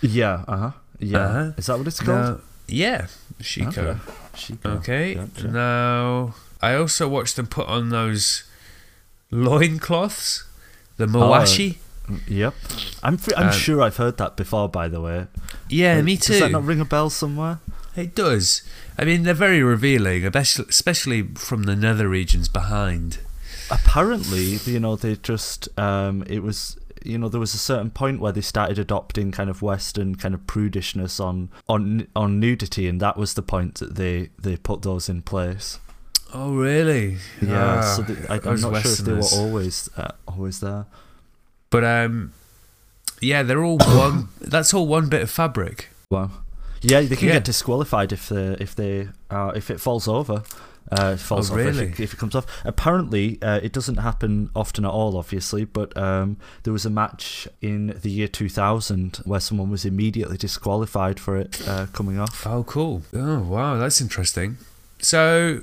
[0.01, 0.43] Yeah.
[0.47, 0.71] Uh huh.
[1.03, 1.19] Yeah.
[1.19, 1.51] Uh-huh.
[1.57, 2.17] Is that what it's called?
[2.17, 3.07] Now, yeah,
[3.41, 3.77] shiko.
[3.77, 3.99] Okay.
[4.35, 4.65] Shiko.
[4.77, 5.13] Okay.
[5.15, 5.47] Gotcha.
[5.47, 8.43] Now, I also watched them put on those
[9.31, 10.45] loin cloths,
[10.97, 11.77] the Oh, mawashi.
[12.27, 12.53] Yep.
[13.01, 14.67] I'm fr- I'm Um, sure I've heard that before.
[14.69, 15.27] By the way.
[15.69, 16.33] yeah, me too.
[16.33, 17.59] Does that not ring a bell somewhere?
[17.95, 18.61] It does.
[18.97, 23.19] I mean, they're very revealing, especially especially from the nether regions behind.
[23.71, 28.19] apparently you know they just um it was you know there was a certain point
[28.21, 32.99] where they started adopting kind of western kind of prudishness on on on nudity and
[33.01, 35.79] that was the point that they they put those in place
[36.35, 37.17] Oh, really?
[37.41, 40.59] yeah Ah, so they, I, i'm those not sure if they were always uh, always
[40.61, 40.85] there
[41.69, 42.33] But um,
[43.21, 44.29] yeah, they're all one.
[44.41, 45.89] that's all one bit of fabric.
[46.09, 46.29] Wow.
[46.81, 47.33] yeah they can Yeah.
[47.35, 50.43] get disqualified if they if they uh if it falls over
[50.91, 52.45] uh, it falls Oh, off if it, if it comes off.
[52.65, 55.65] Apparently, uh, it doesn't happen often at all, obviously.
[55.65, 61.19] But um, there was a match in the year 2000 where someone was immediately disqualified
[61.19, 62.45] for it uh, coming off.
[62.45, 63.01] Oh, cool.
[63.13, 64.57] Oh, wow, that's interesting.
[64.99, 65.61] So,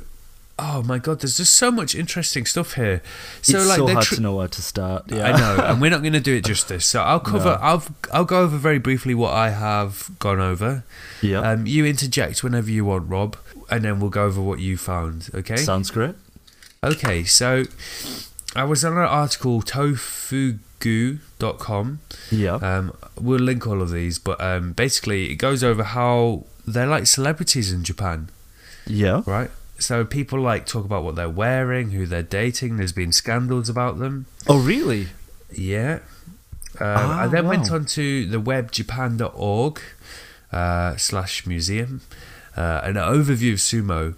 [0.59, 3.01] oh my god, there's just so much interesting stuff here.
[3.41, 5.05] So it's like so hard tr- to know where to start.
[5.11, 5.33] Yeah.
[5.33, 6.85] I know, and we're not going to do it justice.
[6.85, 7.45] So I'll cover.
[7.53, 7.59] No.
[7.61, 10.85] I'll I'll go over very briefly what I have gone over.
[11.23, 11.41] Yeah.
[11.41, 13.37] Um, you interject whenever you want, Rob,
[13.71, 15.31] and then we'll go over what you found.
[15.35, 15.57] Okay.
[15.57, 16.15] Sounds great.
[16.83, 17.25] Okay.
[17.25, 17.65] So
[18.55, 22.01] I was on an article tofugu.com.
[22.31, 22.55] Yeah.
[22.55, 27.07] Um, we'll link all of these, but um, basically it goes over how they're like
[27.07, 28.29] celebrities in Japan,
[28.87, 29.23] yeah.
[29.27, 29.51] right?
[29.79, 32.77] So people like talk about what they're wearing, who they're dating.
[32.77, 34.27] There's been scandals about them.
[34.47, 35.09] Oh, really?
[35.53, 36.01] Yeah.
[36.79, 37.77] Um, Ah, I then went wow.
[37.77, 39.81] on to the web japan.org
[40.53, 42.01] uh, slash museum,
[42.57, 44.15] uh, an overview of sumo,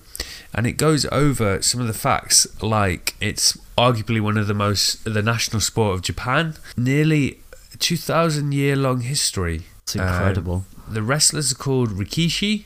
[0.55, 5.05] and it goes over some of the facts like it's arguably one of the most,
[5.05, 7.39] the national sport of Japan, nearly
[7.79, 9.63] 2,000 year long history.
[9.85, 10.65] It's Um, incredible.
[10.89, 12.65] the wrestlers are called Rikishi.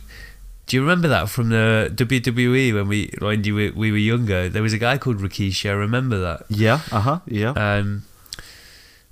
[0.67, 4.49] Do you remember that from the WWE when we when you we were younger?
[4.49, 5.71] There was a guy called Rikishi.
[5.71, 6.43] I remember that.
[6.49, 6.81] yeah.
[6.91, 7.19] Uh huh.
[7.27, 7.51] Yeah.
[7.51, 8.03] Um,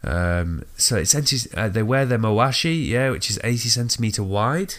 [0.03, 1.15] um, so it's
[1.57, 4.75] uh, they wear their mawashi, yeah, which is 80 centimeter wide.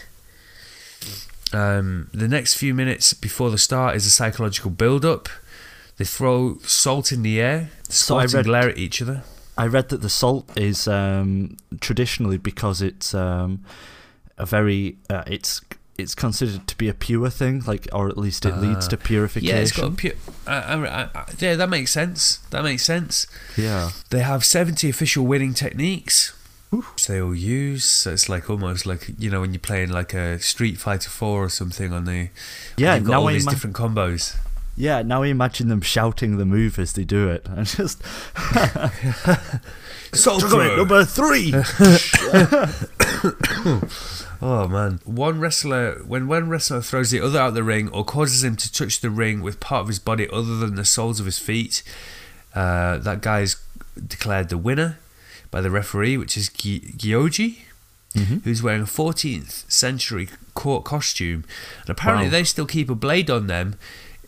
[1.52, 5.28] Um, the next few minutes before the start is a psychological build-up.
[5.96, 9.22] They throw salt in the air, So I and read- glare at each other.
[9.56, 13.64] I read that the salt is um, traditionally because it's um,
[14.36, 15.62] a very uh, it's
[15.96, 18.90] it's considered to be a pure thing, like or at least it leads Ah.
[18.90, 19.56] to purification.
[19.56, 20.12] Yeah, it's got a pure.
[20.46, 22.40] Uh, uh, uh, yeah, that makes sense.
[22.50, 23.26] That makes sense.
[23.56, 23.92] Yeah.
[24.10, 26.34] They have 70 official winning techniques,
[26.70, 27.84] which they all use.
[27.84, 31.44] So it's like almost like you know when you're playing like a Street Fighter 4
[31.44, 32.28] or something on the.
[32.76, 34.36] Yeah, you've got now all I these ima- different combos.
[34.76, 37.46] Yeah, now I imagine them shouting the move as they do it.
[37.48, 38.02] And just
[40.12, 41.54] Tournament number three.
[44.42, 45.00] Oh man!
[45.06, 48.70] One wrestler, when one wrestler throws the other out the ring or causes him to
[48.70, 51.82] touch the ring with part of his body other than the soles of his feet,
[52.54, 53.56] uh, that guy is
[54.06, 54.98] declared the winner
[55.50, 57.58] by the referee, which is Gi- Gyoji,
[58.14, 58.42] Mhm.
[58.44, 61.44] who's wearing a 14th century court costume,
[61.82, 62.32] and apparently Wow.
[62.32, 63.76] they still keep a blade on them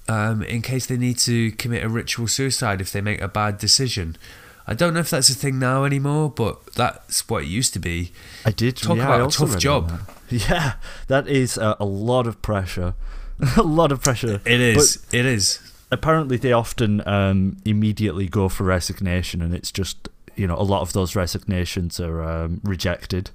[0.09, 3.59] um, in case they need to commit a ritual suicide if they make a bad
[3.59, 4.17] decision.
[4.67, 7.79] I don't know if that's a thing now anymore, but that's what it used to
[7.79, 8.13] be.
[8.45, 9.89] I did Talk yeah, about a tough job.
[9.91, 10.01] that.
[10.51, 10.73] Yeah,
[11.07, 12.93] that is a, a lot of pressure.
[13.57, 14.41] a lot of pressure.
[14.45, 14.99] It is.
[15.13, 15.59] it is.
[15.91, 20.81] apparently they often um, immediately go for resignation, and it's just you know a lot
[20.83, 23.31] of those resignations are um, rejected.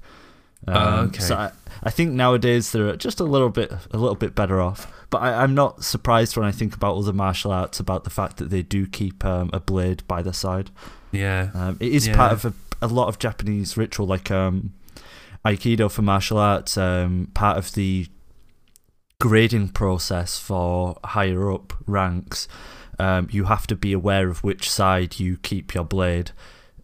[0.68, 1.20] Um, Ah, okay.
[1.20, 1.52] So I,
[1.84, 4.88] I think nowadays they're just a little bit a little bit better off.
[5.10, 8.38] But I, I'm not surprised when I think about other martial arts about the fact
[8.38, 10.72] that they do keep um, a blade by their side.
[11.12, 11.50] Yeah.
[11.54, 12.16] Um, it is Yeah.
[12.16, 14.74] part of a, a lot of Japanese ritual, like um,
[15.46, 16.78] Aikido for martial arts.
[16.78, 18.08] Um, part of the
[19.20, 22.48] grading process for higher up ranks,
[23.00, 26.32] um, you have to be aware of which side you keep your blade,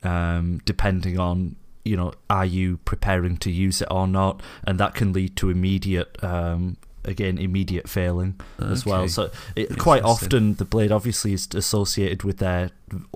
[0.04, 4.94] um, depending on you know are you preparing to use it or not, and that
[4.94, 6.22] can lead to immediate.
[6.24, 9.08] Um, Again, immediate failing as well.
[9.08, 12.72] So, it, quite often the blade obviously is associated with their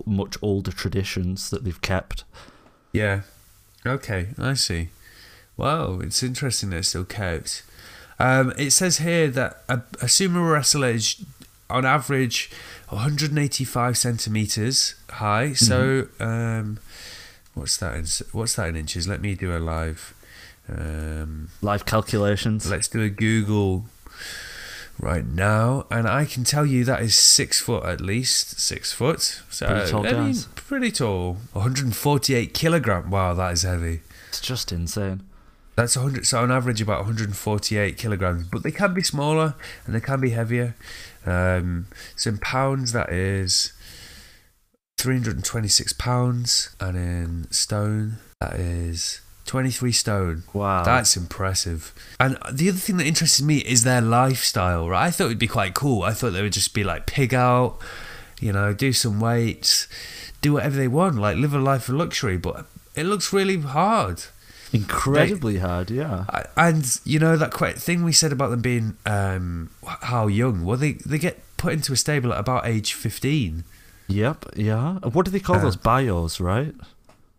[0.05, 2.23] much older traditions that they've kept.
[2.93, 3.23] Yeah.
[3.85, 4.89] Okay, I see.
[5.57, 7.63] Wow, it's interesting that it's still kept.
[8.19, 11.23] Um, it says here that a, a sumo wrestler is
[11.69, 12.51] on average
[12.95, 15.53] 185 centimeters high.
[15.53, 16.79] So, um,
[17.53, 17.95] what's that?
[17.95, 19.07] In, what's that in inches?
[19.07, 20.13] Let me do a live.
[20.69, 22.69] Um, Live calculations.
[22.69, 23.85] let's do a Google
[24.99, 28.59] right now, and I can tell you that is six foot at least.
[28.59, 29.41] Six foot.
[29.49, 31.33] So Pretty tall I mean, pretty tall.
[31.51, 33.09] 148 kilogram.
[33.09, 34.01] Wow, that is heavy.
[34.29, 35.21] It's just insane.
[35.75, 36.25] That's 100.
[36.25, 38.47] So on average, about 148 kilograms.
[38.47, 39.55] But they can be smaller
[39.85, 40.75] and they can be heavier.
[41.25, 43.73] Um, so in pounds, that is
[44.97, 50.43] 326 pounds, and in stone, that is 23 stone.
[50.53, 50.83] Wow.
[50.83, 51.93] That's impressive.
[52.19, 55.07] And the other thing that interested me is their lifestyle, right?
[55.07, 56.03] I thought it'd be quite cool.
[56.03, 57.79] I thought they would just be like pig out,
[58.39, 59.87] you know, do some weights,
[60.41, 62.37] do whatever they want, like live a life of luxury.
[62.37, 64.23] But it looks really hard.
[64.73, 65.89] Incredibly hard.
[65.91, 66.25] Yeah.
[66.57, 70.65] And you know that quite thing we said about them being um, how young?
[70.65, 73.63] Well, they they get put into a stable at about age fifteen.
[74.07, 74.45] Yep.
[74.57, 74.95] Yeah.
[74.99, 76.39] What do they call Uh, those bios?
[76.39, 76.73] Right.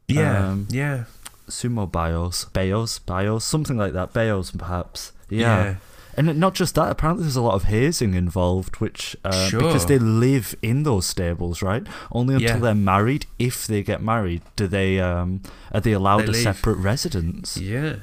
[0.09, 1.05] Yeah, Um, yeah,
[1.49, 4.13] Sumo bios, bios, bios, something like that.
[4.13, 5.13] Bios, perhaps.
[5.31, 5.77] Yeah.
[6.17, 6.91] And not just that.
[6.91, 11.63] Apparently, there's a lot of hazing involved, which uh, because they live in those stables,
[11.63, 11.85] right?
[12.13, 12.59] Only until Yeah.
[12.59, 15.41] they're married, if they get married, do they um
[15.73, 16.43] are they allowed They a leave.
[16.43, 17.57] separate residence?
[17.57, 17.97] yeah.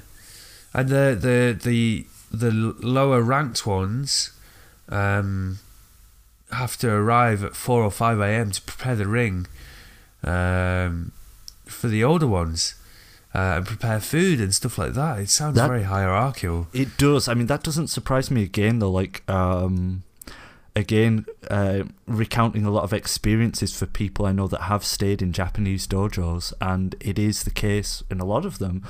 [0.74, 4.32] And the the the the lower ranked ones,
[4.90, 5.60] um,
[6.52, 8.52] have to arrive at four or five a.m.
[8.52, 9.48] to prepare the ring
[10.24, 11.12] um,
[11.66, 12.76] for the older ones
[13.34, 15.20] uh, and prepare food and stuff like that.
[15.20, 16.68] It sounds That- very hierarchical.
[16.74, 17.28] It does.
[17.28, 18.92] I mean, that doesn't surprise me again, though.
[18.92, 20.04] Like, um,
[20.76, 25.34] again, uh, recounting a lot of experiences for people I know that have stayed in
[25.34, 28.84] Japanese dojos, and it is the case in a lot of them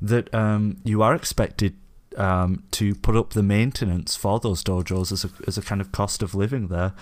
[0.00, 1.74] that um, you are expected
[2.18, 5.92] um, to put up the maintenance for those dojos as a, as a kind of
[5.92, 6.92] cost of living there.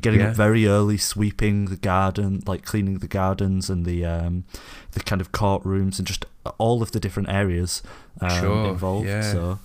[0.00, 0.28] Getting Yeah.
[0.30, 4.44] up very early, sweeping the garden, like cleaning the gardens and the um,
[4.92, 6.26] the kind of courtrooms and just
[6.58, 7.82] all of the different areas
[8.20, 9.06] um, Sure, involved.
[9.08, 9.32] yeah.
[9.32, 9.58] So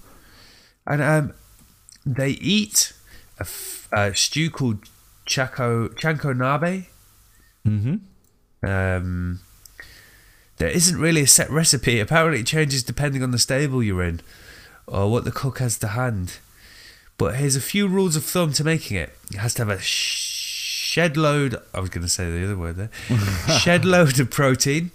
[0.87, 1.33] And um,
[2.05, 2.93] they eat
[3.39, 4.79] a, f- a stew called
[5.25, 6.85] chako chanko nabe.
[7.65, 7.95] hmm
[8.67, 9.39] Um,
[10.57, 11.99] there isn't really a set recipe.
[11.99, 14.21] Apparently, it changes depending on the stable you're in
[14.87, 16.37] or what the cook has to hand.
[17.17, 19.15] But here's a few rules of thumb to making it.
[19.31, 20.31] It has to have a sh-
[20.91, 21.55] shed load.
[21.73, 22.89] I was going to say the other word there.
[23.59, 24.91] shed load of protein.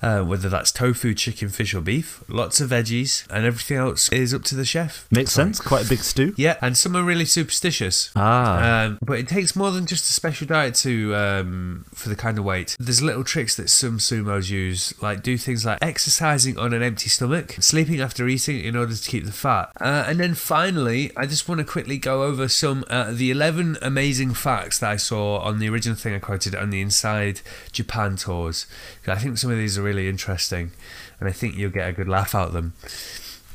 [0.00, 4.32] Uh, whether that's tofu, chicken, fish, or beef, lots of veggies, and everything else is
[4.32, 5.06] up to the chef.
[5.10, 5.46] Makes Sorry.
[5.46, 5.60] sense.
[5.60, 6.34] Quite a big stew.
[6.36, 8.10] Yeah, and some are really superstitious.
[8.14, 12.14] Ah, Um, but it takes more than just a special diet to um, for the
[12.16, 12.76] kind of weight.
[12.78, 17.08] There's little tricks that some sumos use, like do things like exercising on an empty
[17.08, 21.26] stomach, sleeping after eating in order to keep the fat, uh, and then finally, I
[21.26, 25.38] just want to quickly go over some uh, the 11 amazing facts that I saw
[25.38, 27.40] on the original thing I quoted on the Inside
[27.72, 28.66] Japan tours.
[29.06, 30.70] I think some of these are really interesting,
[31.18, 32.74] and I think you'll get a good laugh out of them.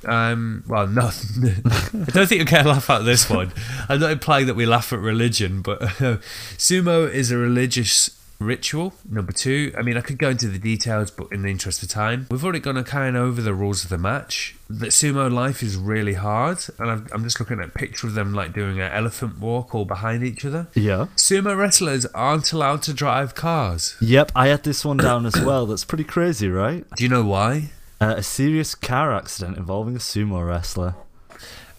[0.05, 3.53] Um, well, no, I don't think you'll get a laugh out of this one.
[3.87, 5.79] I'm not implying that we laugh at religion, but
[6.57, 8.93] sumo is a religious ritual.
[9.09, 11.89] Number two, I mean, I could go into the details, but in the interest of
[11.89, 14.55] time, we've already gone kind of over the rules of the match.
[14.69, 18.15] That sumo life is really hard, and I'm, I'm just looking at a picture of
[18.15, 20.67] them like doing an elephant walk all behind each other.
[20.73, 21.07] yeah.
[21.15, 23.95] Sumo wrestlers aren't allowed to drive cars.
[24.01, 25.65] Yep, I had this one down as well.
[25.65, 26.85] That's pretty crazy, right?
[26.97, 27.71] Do you know why?
[28.01, 30.95] Uh, a serious car accident involving a sumo wrestler.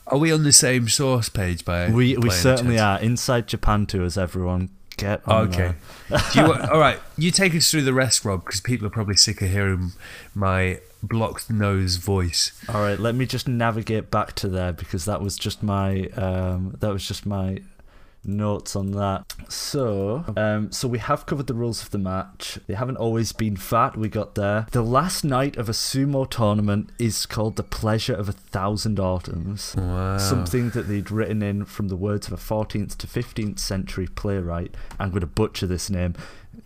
[0.06, 1.64] Are we on the same source page?
[1.64, 3.00] By We we certainly are.
[3.00, 4.68] Inside Japan tours, everyone.
[5.04, 5.74] Get Okay.
[6.32, 9.16] Do you all right, you take us through the rest, Rob, because people are probably
[9.16, 9.92] sick of hearing
[10.34, 12.58] my blocked nose voice.
[12.70, 16.74] All right, let me just navigate back to there because that was just my um,
[16.80, 17.58] that was just my
[18.26, 19.34] notes on that.
[19.48, 22.58] So, um, so we have covered the rules of the match.
[22.66, 23.96] They haven't always been fat.
[23.96, 24.66] We got there.
[24.72, 29.74] The last night of a sumo tournament is called the pleasure of a thousand autumns.
[29.76, 30.18] Wow.
[30.18, 34.74] Something that they'd written in from the words of a 14th to 15th century playwright.
[34.98, 36.14] I'm going to butcher this name.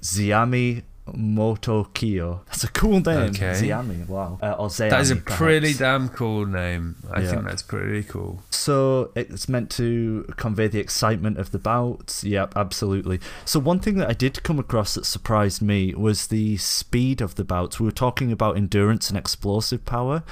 [0.03, 0.83] Zeami
[1.17, 2.41] Motokiyo.
[2.47, 3.31] That's a cool name.
[3.31, 3.53] Okay.
[3.53, 4.39] Zeami, wow.
[4.43, 5.39] Uh, or Zayami, That is a perhaps.
[5.39, 6.97] pretty damn cool name.
[7.11, 7.31] I Yeah.
[7.31, 8.43] think that's pretty cool.
[8.51, 12.25] So it's meant to convey the excitement of the bouts.
[12.25, 13.21] Yep, absolutely.
[13.45, 17.37] So one thing that I did come across that surprised me was the speed of
[17.37, 17.79] the bouts.
[17.81, 20.23] We were talking about endurance and explosive power.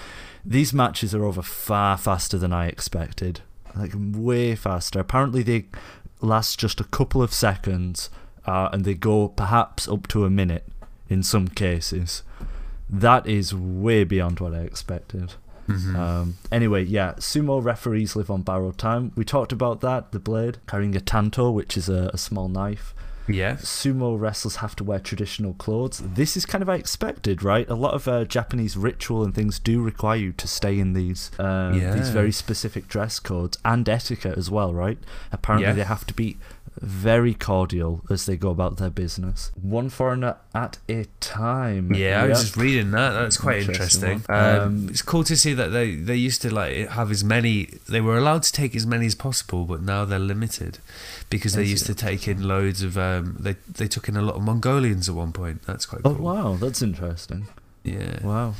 [0.45, 3.41] These matches are over far faster than I expected.
[3.75, 5.01] Like way faster.
[5.01, 5.67] Apparently they
[6.21, 8.09] last just a couple of seconds,
[8.47, 10.65] uh, and they go perhaps up to a minute
[11.09, 12.23] in some cases.
[12.89, 15.35] That is way beyond what I expected.
[15.69, 15.97] Mhm.
[15.97, 19.11] Um, anyway, yeah, sumo referees live on borrowed time.
[19.17, 20.13] We talked about that.
[20.13, 22.95] The blade carrying a tanto, which is a, a small knife.
[23.29, 23.55] yeah.
[23.57, 26.01] Sumo wrestlers have to wear traditional clothes.
[26.15, 27.69] This is kind of expected, right?
[27.69, 31.33] A lot of uh, Japanese ritual and things do require you to stay in these
[31.41, 34.99] um, these very specific dress codes and etiquette as well, right?
[35.33, 35.73] Apparently, Yeah.
[35.75, 36.37] they have to be
[36.81, 39.51] very cordial as they go about their business.
[39.61, 41.95] One foreigner at a time.
[41.95, 43.11] Yeah, I was just reading that.
[43.13, 44.35] That's quite Interesting interesting.
[44.35, 47.67] Um, Um, it's cool to see that they, they used to like have as many.
[47.89, 50.79] They were allowed to take as many as possible, but now they're limited
[51.31, 51.95] because they used it?
[51.97, 52.97] to take in loads of.
[52.99, 55.63] Um, they they took in a lot of Mongolians at one point.
[55.63, 56.17] That's quite cool.
[56.19, 57.47] Oh wow, that's interesting.
[57.85, 58.25] Yeah.
[58.27, 58.55] Wow.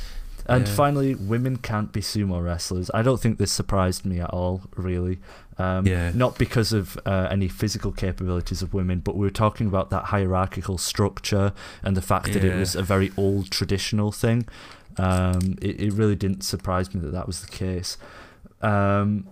[0.47, 0.73] And Yeah.
[0.73, 2.89] finally, women can't be sumo wrestlers.
[2.93, 5.19] I don't think this surprised me at all, really.
[5.57, 6.11] Um, Yeah.
[6.13, 10.05] Not because of uh, any physical capabilities of women, but we were talking about that
[10.05, 11.51] hierarchical structure
[11.83, 14.47] and the fact that it was a very old traditional thing.
[14.97, 17.97] Um, it, it really didn't surprise me that that was the case.
[18.61, 19.27] Um,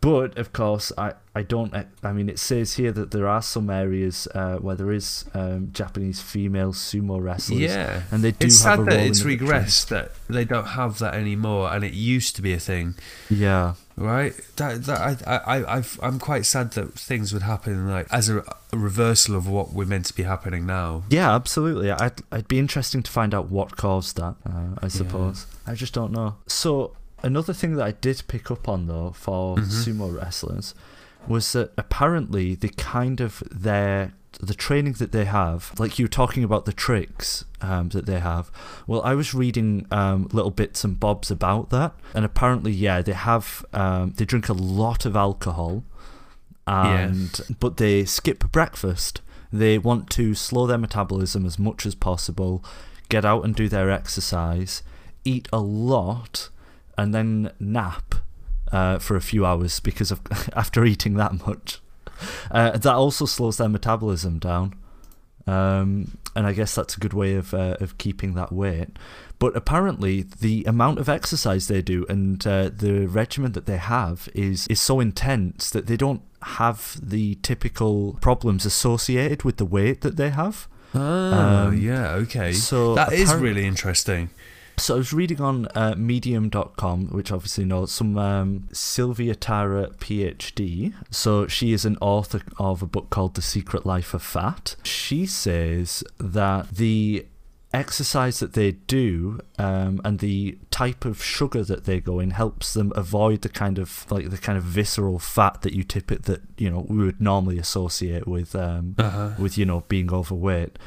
[0.00, 1.72] but of course, I, I don't.
[2.02, 5.70] I mean, it says here that there are some areas uh, where there is um,
[5.72, 7.60] Japanese female sumo wrestlers.
[7.60, 8.02] Yeah.
[8.10, 11.72] And they do It's have sad that it's regressed that they don't have that anymore,
[11.72, 12.94] and it used to be a thing,
[13.30, 13.74] Yeah.
[13.96, 14.34] right?
[14.56, 18.38] That that I I I I'm quite sad that things would happen like as a,
[18.72, 21.04] a reversal of what we're meant to be happening now.
[21.08, 21.90] Yeah, absolutely.
[21.92, 25.46] I'd, I'd be interesting to find out what caused that, uh, I suppose.
[25.68, 26.34] I just don't know.
[26.48, 29.64] So, another thing that I did pick up on, though, for Mhm.
[29.84, 30.74] sumo wrestlers,
[31.26, 36.08] was that apparently the kind of their the training that they have, like you were
[36.08, 38.52] talking about the tricks um, that they have.
[38.86, 43.14] Well, I was reading um, little bits and bobs about that, and apparently, yeah, they
[43.14, 45.82] have um, they drink a lot of alcohol,
[46.66, 49.20] and but they skip breakfast.
[49.52, 52.62] They want to slow their metabolism as much as possible,
[53.08, 54.82] get out and do their exercise,
[55.24, 56.50] eat a lot,
[56.98, 58.16] and then nap
[58.72, 60.20] uh, for a few hours because of
[60.54, 61.80] after eating that much.
[62.50, 64.74] Uh, that also slows their metabolism down,
[65.46, 68.88] um, and I guess that's a good way of uh, of keeping that weight.
[69.38, 74.28] But apparently, the amount of exercise they do and uh, the regimen that they have
[74.34, 80.00] is is so intense that they don't have the typical problems associated with the weight
[80.00, 80.66] that they have.
[80.94, 82.52] Oh, Um, yeah, okay.
[82.52, 84.30] so that is really interesting.
[84.78, 90.94] So I was reading on uh, Medium.com, which obviously knows some um, Sylvia Tara, PhD.
[91.10, 94.76] So she is an author of a book called The Secret Life of Fat.
[94.84, 97.26] She says that the
[97.74, 102.72] exercise that they do um, and the type of sugar that they go in helps
[102.72, 106.22] them avoid the kind of like the kind of visceral fat that you tip it
[106.22, 109.32] that you know we would normally associate with um, Uh-huh.
[109.38, 110.78] with you know being overweight.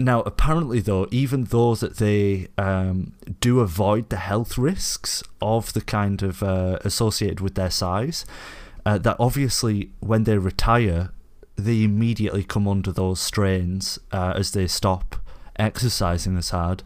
[0.00, 5.82] Now, apparently, though, even though that they um, do avoid the health risks of the
[5.82, 8.24] kind of uh, associated with their size,
[8.86, 11.10] uh, that obviously when they retire,
[11.56, 15.16] they immediately come under those strains uh, as they stop
[15.56, 16.82] exercising as hard.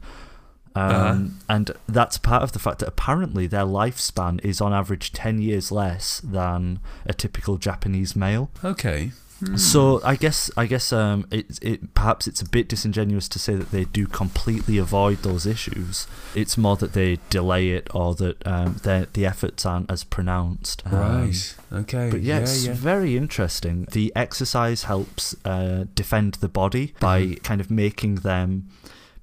[0.75, 1.21] Um, Uh-huh.
[1.49, 5.71] And that's part of the fact that apparently their lifespan is on average 10 years
[5.71, 8.51] less than a typical Japanese male.
[8.65, 9.13] Okay.
[9.41, 9.57] Hmm.
[9.57, 13.55] So I guess I guess um it it perhaps it's a bit disingenuous to say
[13.57, 16.07] that they do completely avoid those issues.
[16.35, 20.83] It's more that they delay it or that um their the efforts aren't as pronounced.
[20.87, 21.55] Um, Right.
[21.73, 22.11] Okay.
[22.11, 22.73] but yeah, yeah, it's yeah.
[22.75, 23.87] very interesting.
[23.91, 27.43] The exercise helps uh, defend the body by Mm-hmm.
[27.43, 28.69] kind of making them,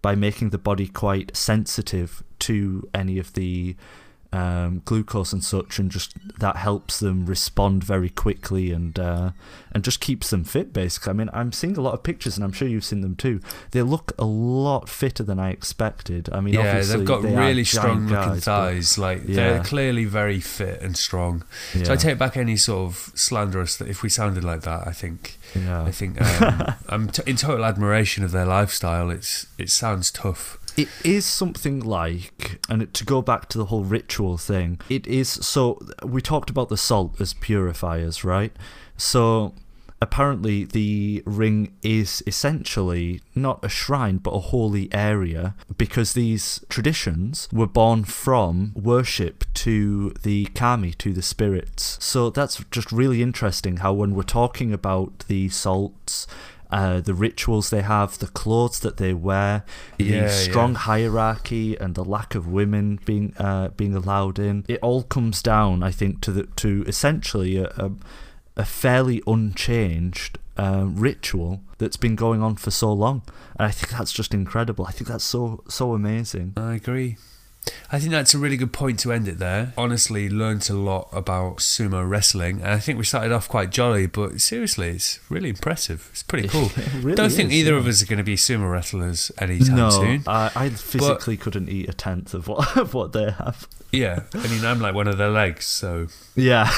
[0.02, 3.76] by making the body quite sensitive to any of the
[4.34, 9.32] um, glucose and such, and just that helps them respond very quickly and uh,
[9.74, 10.72] and just keeps them fit.
[10.72, 13.16] Basically, I mean, I'm seeing a lot of pictures, and I'm sure you've seen them
[13.16, 13.42] too.
[13.72, 16.30] They look a lot fitter than I expected.
[16.32, 18.98] I mean, yeah, they've got they really strong looking guys, thighs.
[18.98, 19.36] Like Yeah.
[19.36, 21.44] they're clearly very fit and strong.
[21.84, 24.92] So I take back any sort of slanderous that if we sounded like that, I
[24.92, 25.84] think yeah.
[25.84, 29.10] I think um, I'm t- in total admiration of their lifestyle.
[29.10, 30.58] It's it sounds tough.
[30.78, 35.30] It is something like, and to go back to the whole ritual thing, it is
[35.30, 35.80] so.
[36.04, 38.56] We talked about the salt as purifiers, right?
[38.98, 39.54] So
[40.02, 47.48] apparently, the ring is essentially not a shrine but a holy area because these traditions
[47.52, 51.98] were born from worship to the kami, to the spirits.
[52.02, 56.26] So that's just really interesting how, when we're talking about the salts,
[56.72, 59.64] uh, the rituals they have, the clothes that they wear,
[59.98, 60.80] the Yeah, strong yeah.
[60.80, 64.64] hierarchy, and the lack of women being uh, being allowed in.
[64.68, 67.92] It all comes down, I think, to the to essentially a, a,
[68.58, 73.22] a fairly unchanged uh, ritual that's been going on for so long,
[73.58, 74.86] and I think that's just incredible.
[74.86, 76.54] I think that's so so amazing.
[76.58, 77.18] I agree.
[77.92, 79.74] I think that's a really good point to end it there.
[79.78, 84.08] Honestly, learnt a lot about sumo wrestling, and I think we started off quite jolly.
[84.08, 86.10] But seriously, it's really impressive.
[86.12, 86.72] It's pretty cool.
[87.02, 87.78] Really Don't think either yeah.
[87.78, 90.24] of us are going to be sumo wrestlers anytime no, soon.
[90.28, 93.68] I, I physically couldn't eat a tenth of what of what they have.
[93.92, 96.70] Yeah, I mean, I'm like one of their legs, so Yeah,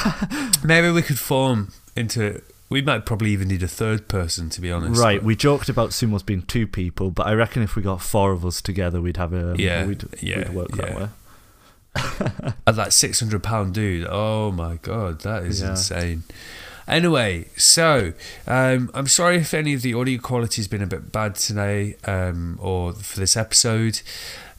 [0.63, 2.41] maybe we could form into.
[2.73, 4.99] We might probably even need a third person, to be honest.
[4.99, 5.19] right.
[5.19, 8.31] but- We joked about sumos being two people, but I reckon if we got four
[8.31, 11.07] of us together, we'd have a Yeah, we'd, yeah, we'd work that way.
[12.65, 15.69] at that 600 pound dude oh my god that is Yeah.
[15.71, 16.23] insane
[16.87, 18.13] anyway so
[18.47, 21.95] um, i'm sorry if any of the audio quality has been a bit bad today
[22.05, 24.01] um, or for this episode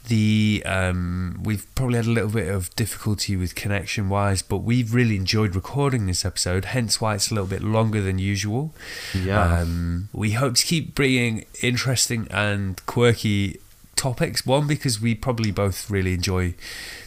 [0.07, 4.93] the um, we've probably had a little bit of difficulty with connection wise but we've
[4.93, 8.73] really enjoyed recording this episode hence why it's a little bit longer than usual
[9.13, 9.59] Yeah.
[9.61, 13.59] um, we hope to keep bringing interesting and quirky
[13.95, 14.45] topics.
[14.45, 16.53] One, because we probably both really enjoy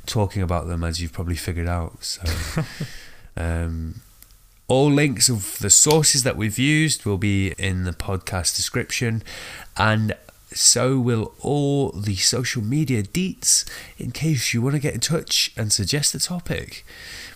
[0.06, 2.02] talking about them, as you've probably figured out.
[2.02, 2.22] So,
[3.36, 4.00] um,
[4.68, 9.22] all links of the sources that we've used will be in the podcast description,
[9.76, 10.14] and
[10.52, 13.68] so will all the social media deets
[13.98, 16.84] in case you want to get in touch and suggest a topic.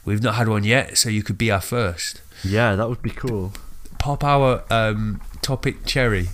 [0.04, 3.10] We've not had one yet, so you could be our first yeah, that would be
[3.10, 3.52] cool.
[3.98, 6.28] pop our um, topic cherry.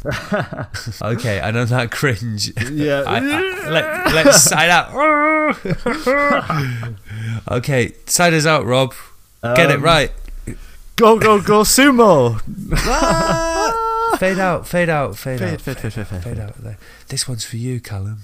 [1.03, 2.53] okay, I know that cringe.
[2.71, 3.03] Yeah.
[3.07, 4.95] I, I, let, let's side out.
[7.51, 8.95] okay, side us out, Rob.
[9.43, 10.13] Get it Um, right.
[10.97, 12.41] Go, go, go, sumo!
[14.17, 15.61] Fade out, fade out, fade, fade out.
[15.61, 16.77] Fade, fade, fade, fade, fade, fade, fade out.
[17.09, 18.23] This one's for you, Callum.